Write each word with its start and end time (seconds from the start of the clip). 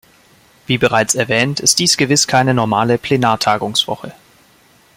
Wie 0.65 0.79
bereits 0.79 1.13
erwähnt, 1.13 1.59
ist 1.59 1.77
dies 1.77 1.95
gewiss 1.95 2.25
keine 2.27 2.55
normale 2.55 2.97
Plenartagungswoche. 2.97 4.13